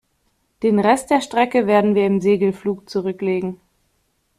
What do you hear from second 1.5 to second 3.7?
werden wir im Segelflug zurücklegen.